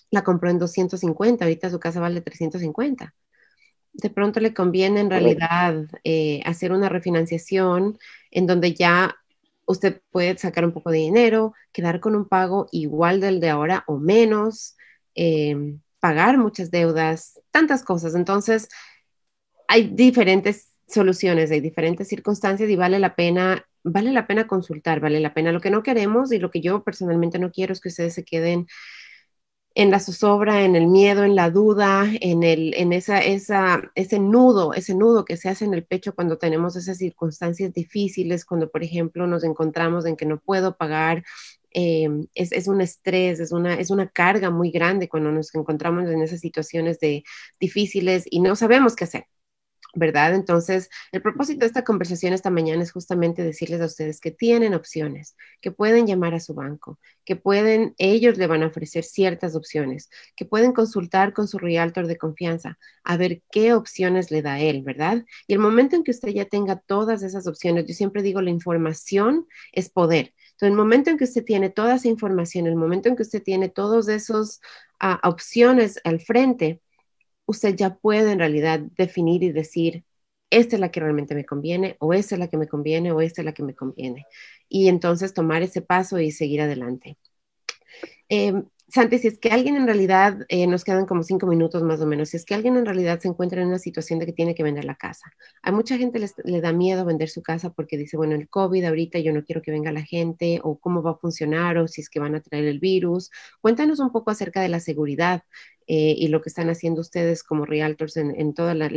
[0.09, 3.15] la compró en 250, ahorita su casa vale 350.
[3.93, 7.97] De pronto le conviene en realidad eh, hacer una refinanciación
[8.29, 9.17] en donde ya
[9.65, 13.83] usted puede sacar un poco de dinero, quedar con un pago igual del de ahora
[13.87, 14.75] o menos,
[15.15, 18.15] eh, pagar muchas deudas, tantas cosas.
[18.15, 18.69] Entonces,
[19.67, 25.19] hay diferentes soluciones, hay diferentes circunstancias y vale la pena vale la pena consultar, vale
[25.19, 25.51] la pena.
[25.51, 28.23] Lo que no queremos y lo que yo personalmente no quiero es que ustedes se
[28.23, 28.67] queden
[29.73, 34.19] en la zozobra, en el miedo, en la duda, en, el, en esa, esa, ese
[34.19, 38.69] nudo, ese nudo que se hace en el pecho cuando tenemos esas circunstancias difíciles, cuando,
[38.69, 41.23] por ejemplo, nos encontramos en que no puedo pagar.
[41.73, 46.09] Eh, es, es, un estrés, es una, es una carga muy grande cuando nos encontramos
[46.09, 47.23] en esas situaciones de,
[47.59, 49.25] difíciles y no sabemos qué hacer.
[49.93, 50.35] ¿Verdad?
[50.35, 54.73] Entonces, el propósito de esta conversación esta mañana es justamente decirles a ustedes que tienen
[54.73, 59.55] opciones, que pueden llamar a su banco, que pueden, ellos le van a ofrecer ciertas
[59.55, 64.59] opciones, que pueden consultar con su realtor de confianza a ver qué opciones le da
[64.59, 65.25] él, ¿verdad?
[65.47, 68.49] Y el momento en que usted ya tenga todas esas opciones, yo siempre digo, la
[68.49, 70.33] información es poder.
[70.51, 73.43] Entonces, el momento en que usted tiene toda esa información, el momento en que usted
[73.43, 74.61] tiene todas esas
[74.99, 76.81] ah, opciones al frente,
[77.51, 80.03] usted ya puede en realidad definir y decir,
[80.49, 83.21] esta es la que realmente me conviene, o esta es la que me conviene, o
[83.21, 84.25] esta es la que me conviene.
[84.69, 87.17] Y entonces tomar ese paso y seguir adelante.
[88.29, 88.53] Eh,
[88.93, 92.05] Santi, si es que alguien en realidad, eh, nos quedan como cinco minutos más o
[92.05, 94.53] menos, si es que alguien en realidad se encuentra en una situación de que tiene
[94.53, 98.17] que vender la casa, a mucha gente le da miedo vender su casa porque dice,
[98.17, 101.15] bueno, el COVID ahorita yo no quiero que venga la gente, o cómo va a
[101.15, 103.31] funcionar, o si es que van a traer el virus.
[103.61, 105.43] Cuéntanos un poco acerca de la seguridad
[105.87, 108.89] eh, y lo que están haciendo ustedes como realtors en, toda la,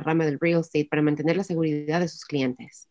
[0.00, 2.88] rama del real estate para mantener la seguridad de sus clientes.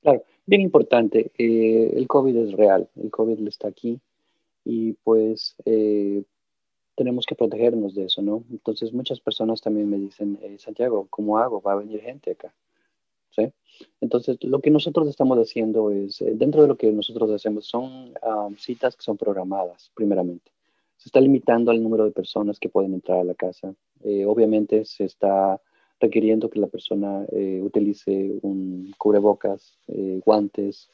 [0.00, 4.00] Claro, bien importante, eh, el COVID es real, el COVID está aquí
[4.70, 6.22] y pues eh,
[6.94, 8.44] tenemos que protegernos de eso, ¿no?
[8.52, 11.60] Entonces muchas personas también me dicen, eh, Santiago, ¿cómo hago?
[11.60, 12.54] Va a venir gente acá,
[13.30, 13.52] ¿sí?
[14.00, 18.14] Entonces lo que nosotros estamos haciendo es, eh, dentro de lo que nosotros hacemos son
[18.58, 20.52] citas que son programadas, primeramente.
[20.98, 23.74] Se está limitando al número de personas que pueden entrar a la casa.
[24.26, 25.60] obviamente se está
[25.98, 27.26] requiriendo que la persona
[27.62, 29.78] utilice un cubrebocas,
[30.24, 30.90] guantes,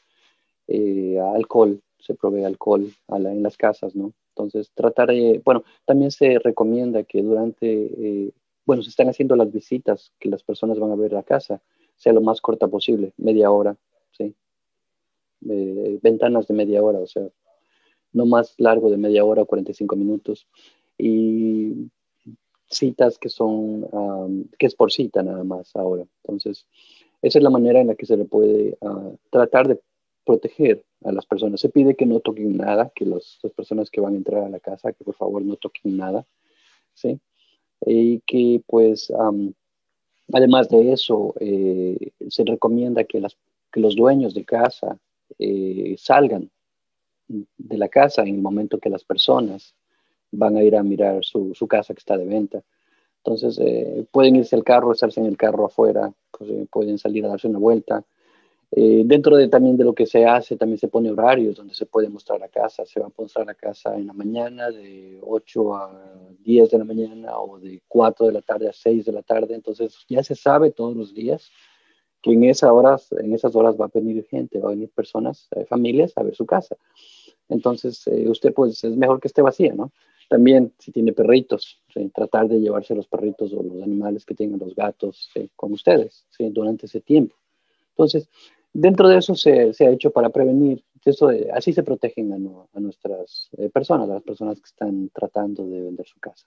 [1.35, 4.13] alcohol se provee alcohol en las casas, ¿no?
[4.29, 8.31] Entonces, tratar de, bueno, también se recomienda que durante, eh,
[8.65, 11.61] bueno, se están haciendo las visitas que las personas van a ver la casa,
[11.95, 13.75] sea lo más corta posible, media hora,
[14.11, 14.35] ¿sí?
[15.39, 17.27] ventanas de media hora, o sea,
[18.13, 20.47] no más largo de media hora, 45 minutos.
[20.97, 21.89] Y
[22.69, 23.87] citas que son,
[24.57, 26.05] que es por cita nada más ahora.
[26.23, 26.67] Entonces,
[27.21, 29.79] esa es la manera en la que se le puede ah, tratar de
[30.25, 31.61] proteger a las personas.
[31.61, 34.59] Se pide que no toquen nada, que las personas que van a entrar a la
[34.59, 36.25] casa, que por favor no toquen nada,
[36.93, 37.19] ¿sí?
[37.85, 39.11] Y que pues,
[40.33, 43.37] además de eso, eh, se recomienda que, las,
[43.71, 44.97] que los dueños de casa
[45.39, 46.49] eh, salgan
[47.27, 49.75] de la casa en el momento que las personas
[50.31, 52.63] van a ir a mirar su, su casa que está de venta.
[53.23, 57.29] Entonces, eh, pueden irse al carro, estarse en el carro afuera, pues, pueden salir a
[57.29, 58.05] darse una vuelta,
[58.71, 61.85] eh, dentro de también de lo que se hace, también se pone horarios donde se
[61.85, 62.85] puede mostrar la casa.
[62.85, 66.83] Se va a mostrar la casa en la mañana de 8 a 10 de la
[66.83, 69.55] mañana o de 4 de la tarde a 6 de la tarde.
[69.55, 71.49] Entonces ya se sabe todos los días
[72.21, 75.47] que en, esas horas, en esas horas va a venir gente, va a venir personas,
[75.55, 76.75] eh, familias a ver su casa.
[77.47, 79.93] Entonces eh, usted pues es mejor que esté vacía, ¿no?
[80.29, 81.81] También si tiene perritos,
[82.13, 86.87] tratar de llevarse los perritos o los animales que tengan los gatos con ustedes durante
[86.87, 87.33] ese tiempo.
[87.97, 88.29] Entonces,
[88.77, 93.69] dentro de eso se, ha hecho para prevenir, eso, así se protegen a, nuestras eh,
[93.69, 96.45] personas, a las personas que están tratando de vender su casa.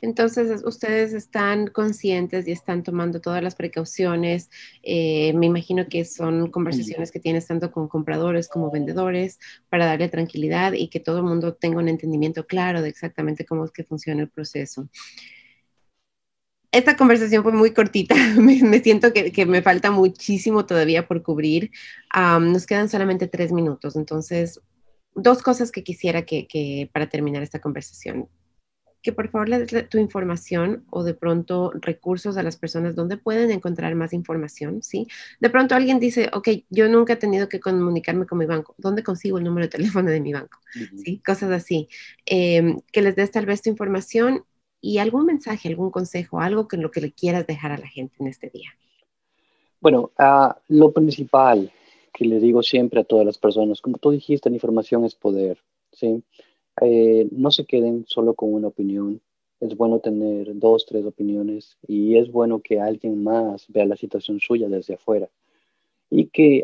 [0.00, 4.48] Entonces, ustedes están conscientes y están tomando todas las precauciones.
[4.82, 10.08] Eh, me imagino que son conversaciones que tienes tanto con compradores como vendedores para darle
[10.08, 13.84] tranquilidad y que todo el mundo tenga un entendimiento claro de exactamente cómo es que
[13.84, 14.88] funciona el proceso
[16.78, 18.14] esta conversación fue muy cortita.
[18.40, 21.70] me, siento que, me falta muchísimo todavía por cubrir.
[22.14, 23.96] nos quedan solamente tres minutos.
[23.96, 24.60] Entonces,
[25.14, 28.28] dos cosas que quisiera que, para terminar esta conversación.
[29.00, 33.16] Que por favor le des tu información o de pronto recursos a las personas donde
[33.16, 35.06] pueden encontrar más información, ¿sí?
[35.38, 38.74] De pronto alguien dice, ok, yo nunca he tenido que comunicarme con mi banco.
[38.76, 40.58] ¿Dónde consigo el número de teléfono de mi banco?
[40.96, 41.22] ¿Sí?
[41.24, 41.88] Cosas así.
[42.26, 44.44] Em, que les des tal vez tu información
[44.80, 48.16] y algún mensaje, algún consejo, algo que lo que le quieras dejar a la gente
[48.20, 48.70] en este día.
[49.80, 51.70] Bueno, uh, lo principal
[52.12, 55.58] que le digo siempre a todas las personas, como tú dijiste, la información es poder,
[55.92, 56.22] ¿sí?
[56.80, 59.20] Eh, no se queden solo con una opinión.
[59.60, 64.38] Es bueno tener dos, tres opiniones y es bueno que alguien más vea la situación
[64.38, 65.28] suya desde afuera
[66.10, 66.62] y que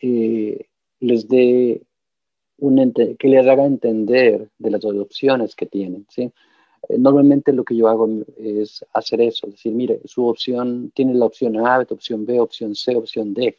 [0.00, 0.66] eh,
[1.00, 1.82] les dé
[2.58, 6.32] un que les haga entender de las opciones que tienen, ¿sí?
[6.88, 11.26] Eh, normalmente lo que yo hago es hacer eso, decir, mire, su opción tiene la
[11.26, 13.58] opción A, opción B, opción C, opción D,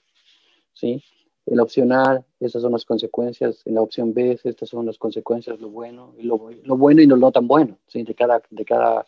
[0.73, 1.03] ¿sí?
[1.45, 3.61] En la opción A, estas son las consecuencias.
[3.65, 7.17] En la opción B, estas son las consecuencias, lo bueno y lo, bueno y lo
[7.17, 8.03] no tan bueno, ¿sí?
[8.03, 9.05] de cada, de cada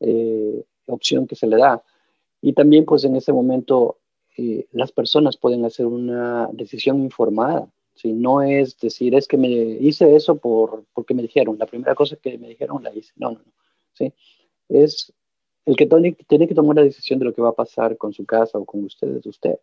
[0.00, 1.82] eh, opción que se le da.
[2.40, 3.98] Y también, pues en ese momento,
[4.36, 7.68] eh, las personas pueden hacer una decisión informada.
[7.94, 8.12] ¿Sí?
[8.12, 12.16] No es decir, es que me hice eso por, porque me dijeron, la primera cosa
[12.16, 13.12] que me dijeron la hice.
[13.16, 13.52] No, no, no.
[13.92, 14.12] ¿sí?
[14.68, 15.12] Es
[15.64, 18.24] el que tiene, que tomar la decisión de lo que va a pasar con su
[18.24, 19.58] casa o con ustedes, usted.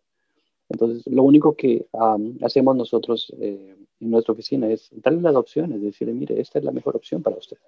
[0.68, 1.86] Entonces, lo único que
[2.42, 6.70] hacemos nosotros eh, en nuestra oficina es darle las opciones, decirle, mire, esta es la
[6.70, 7.58] mejor opción para usted.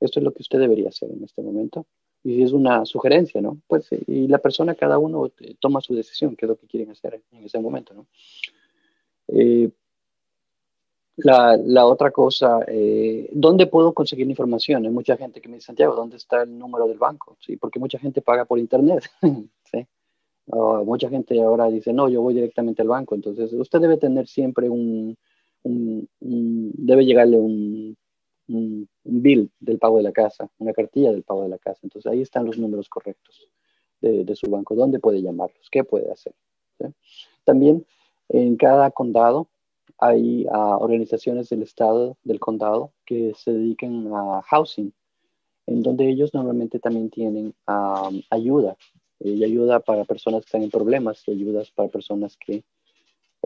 [0.00, 1.86] Esto es lo que usted debería hacer en este momento.
[2.24, 3.60] Y es una sugerencia, ¿no?
[3.66, 6.90] Pues, y la persona, cada uno eh, toma su decisión, qué es lo que quieren
[6.90, 8.06] hacer en ese momento, ¿no?
[9.28, 9.70] Eh,
[11.16, 12.60] la, otra cosa,
[13.32, 14.84] ¿dónde puedo conseguir información?
[14.84, 17.36] Hay mucha gente que me dice, Santiago, ¿dónde está el número del banco?
[17.40, 19.04] Sí, porque mucha gente paga por internet.
[19.72, 19.86] ¿sí?
[20.46, 23.14] Mucha gente ahora dice, no, yo voy directamente al banco.
[23.14, 25.16] Entonces, usted debe tener siempre un,
[25.62, 27.96] debe llegarle un,
[28.48, 31.80] un, bill del pago de la casa, una cartilla del pago de la casa.
[31.82, 33.48] Entonces, ahí están los números correctos
[34.00, 34.74] de, su banco.
[34.74, 35.68] ¿Dónde puede llamarlos?
[35.70, 36.34] ¿Qué puede hacer?
[37.44, 37.86] También,
[38.28, 39.48] en cada condado
[39.98, 44.92] hay ah, organizaciones del estado, del condado, que se dedican a housing,
[45.66, 48.76] en donde ellos normalmente también tienen ah, ayuda
[49.20, 52.64] y ayuda para personas que están en problemas y ayudas para personas que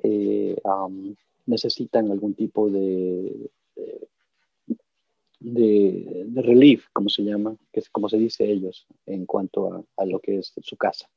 [0.02, 0.56] eh,
[1.46, 3.50] necesitan algún tipo de,
[5.40, 10.04] de, de, relief, como se llama, que es como se dice ellos en cuanto a,
[10.04, 11.08] lo que es su casa.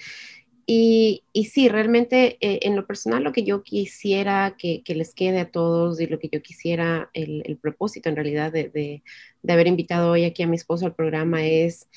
[0.69, 5.39] Y, sí, realmente eh, en lo personal lo que yo quisiera que, que, les quede
[5.39, 9.01] a todos y lo que yo quisiera, el, el propósito en realidad de, de,
[9.43, 11.87] de haber invitado hoy aquí a mi esposo al programa es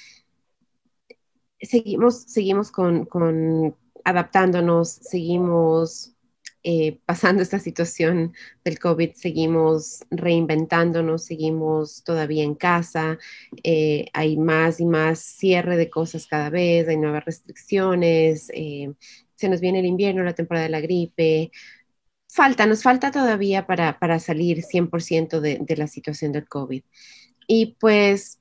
[1.60, 6.14] seguimos, seguimos con, con adaptándonos, seguimos
[6.62, 8.34] eh, pasando esta situación
[8.64, 13.18] del COVID, seguimos reinventándonos, seguimos todavía en casa,
[13.62, 18.92] eh, hay más y más cierre de cosas cada vez, hay nuevas restricciones, eh,
[19.36, 21.50] se nos viene el invierno, la temporada de la gripe.
[22.28, 26.82] Falta, nos falta todavía para, para salir 100% de, de la situación del COVID.
[27.46, 28.39] Y pues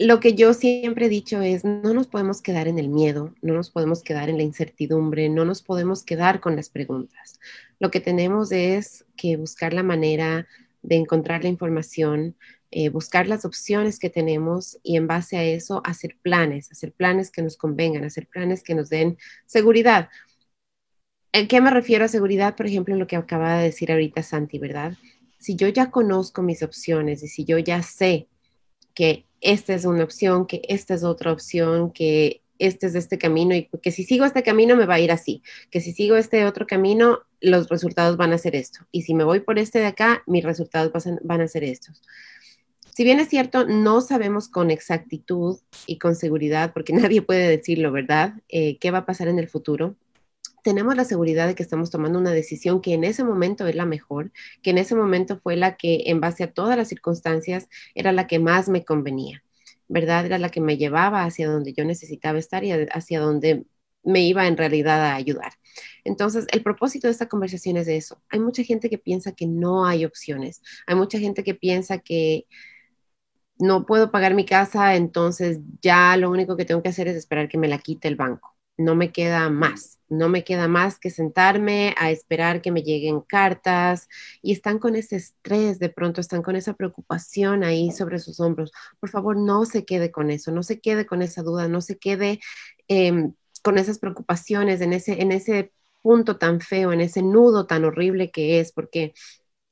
[0.00, 3.52] lo que yo siempre he dicho es, no nos podemos quedar en el miedo, no
[3.52, 7.38] nos podemos quedar en la incertidumbre, no nos podemos quedar con las preguntas.
[7.78, 10.48] Lo que tenemos es que buscar la manera
[10.80, 12.34] de encontrar la información,
[12.70, 17.30] eh, buscar las opciones que tenemos y en base a eso hacer planes, hacer planes
[17.30, 20.08] que nos convengan, hacer planes que nos den seguridad.
[21.32, 22.56] ¿En qué me refiero a seguridad?
[22.56, 24.96] Por ejemplo, lo que acaba de decir ahorita Santi, ¿verdad?
[25.38, 28.28] Si yo ya conozco mis opciones y si yo ya sé
[28.94, 33.54] que esta es una opción, que esta es otra opción, que este es este camino
[33.54, 36.44] y que si sigo este camino me va a ir así, que si sigo este
[36.44, 39.86] otro camino los resultados van a ser esto y si me voy por este de
[39.86, 42.02] acá mis resultados van a ser estos.
[42.92, 47.92] Si bien es cierto, no sabemos con exactitud y con seguridad, porque nadie puede decirlo,
[47.92, 48.34] ¿verdad?
[48.48, 49.96] Eh, ¿Qué va a pasar en el futuro?
[50.62, 53.86] Tenemos la seguridad de que estamos tomando una decisión que en ese momento es la
[53.86, 54.32] mejor,
[54.62, 58.26] que en ese momento fue la que en base a todas las circunstancias era la
[58.26, 59.42] que más me convenía,
[59.88, 60.26] ¿verdad?
[60.26, 63.64] Era la que me llevaba hacia donde yo necesitaba estar y hacia donde
[64.02, 65.52] me iba en realidad a ayudar.
[66.04, 68.22] Entonces, el propósito de esta conversación es de eso.
[68.30, 70.62] Hay mucha gente que piensa que no hay opciones.
[70.86, 72.46] Hay mucha gente que piensa que
[73.58, 77.48] no puedo pagar mi casa, entonces ya lo único que tengo que hacer es esperar
[77.48, 78.56] que me la quite el banco.
[78.78, 83.20] No me queda más no me queda más que sentarme a esperar que me lleguen
[83.20, 84.08] cartas
[84.42, 88.72] y están con ese estrés, de pronto están con esa preocupación ahí sobre sus hombros.
[88.98, 91.98] Por favor, no se quede con eso, no se quede con esa duda, no se
[91.98, 92.40] quede
[92.88, 97.84] em, con esas preocupaciones en ese, en ese punto tan feo, en ese nudo tan
[97.84, 99.14] horrible que es, porque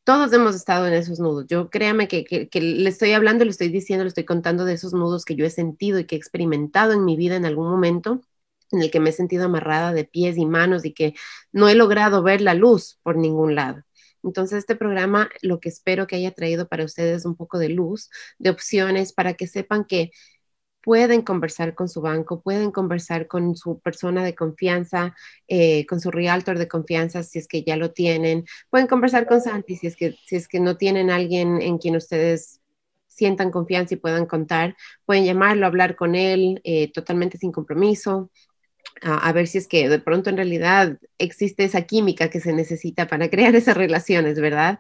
[0.05, 1.47] todos hemos estado en esos nudos.
[1.49, 4.95] Yo créame que, que, le estoy hablando, le estoy diciendo, le estoy contando de esos
[4.95, 8.23] nudos que yo he sentido y que he experimentado en mi vida en algún momento
[8.73, 11.15] en el que me he sentido amarrada de pies y manos y que
[11.53, 13.83] no he logrado ver la luz por ningún lado.
[14.23, 18.11] Entonces, este programa lo que espero que haya traído para ustedes un poco de luz,
[18.39, 20.11] de opciones, para que sepan que
[20.83, 25.15] pueden conversar con su banco, pueden conversar con su persona de confianza,
[25.47, 29.41] eh, con su realtor de confianza, si es que ya lo tienen, pueden conversar con
[29.41, 32.61] Santi si es que, si es que no tienen alguien en quien ustedes
[33.07, 38.31] sientan confianza y puedan contar, pueden llamarlo, hablar con él eh, totalmente sin compromiso,
[39.03, 43.07] a, ver si es que de pronto en realidad existe esa química que se necesita
[43.07, 44.79] para crear esas relaciones, ¿verdad?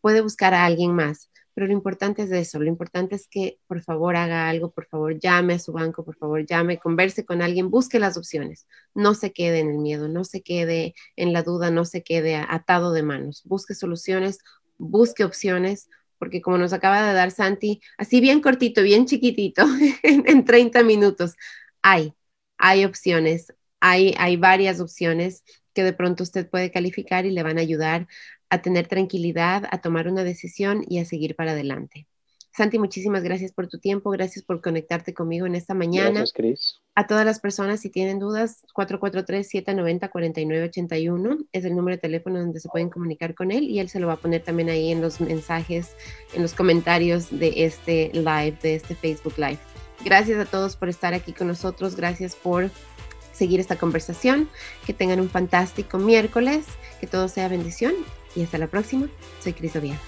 [0.00, 3.82] puede buscar a alguien más, pero lo importante es eso, lo importante es que por
[3.82, 7.70] favor haga algo, por favor llame a su banco, por favor llame, converse con alguien,
[7.70, 11.70] busque las opciones, no se quede en el miedo, no se quede en la duda,
[11.70, 14.38] no se quede atado de manos, busque soluciones,
[14.78, 15.88] busque opciones,
[16.18, 19.62] porque como nos acaba de dar Santi, así bien cortito, bien chiquitito,
[20.04, 21.34] en, en 30 minutos,
[21.82, 22.14] hay,
[22.62, 25.42] hay opciones, hay, hay varias opciones
[25.74, 28.06] que de pronto usted puede calificar y le van a ayudar
[28.50, 32.06] a tener tranquilidad, a tomar una decisión y a seguir para adelante.
[32.54, 36.10] Santi, muchísimas gracias por tu tiempo, gracias por conectarte conmigo en esta mañana.
[36.10, 36.80] Gracias, Cris.
[36.94, 42.68] A todas las personas, si tienen dudas, 443-790-4981 es el número de teléfono donde se
[42.68, 45.20] pueden comunicar con él y él se lo va a poner también ahí en los
[45.20, 45.96] mensajes,
[46.34, 49.58] en los comentarios de este live, de este Facebook Live.
[50.04, 51.96] Gracias a todos por estar aquí con nosotros.
[51.96, 52.70] Gracias por
[53.32, 54.48] seguir esta conversación.
[54.86, 56.66] Que tengan un fantástico miércoles.
[57.00, 57.94] Que todo sea bendición.
[58.34, 59.08] Y hasta la próxima.
[59.42, 59.98] Soy Cris Oviedo.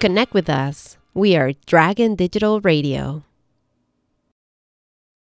[0.00, 0.96] Connect with us.
[1.12, 3.24] We are Dragon Digital Radio.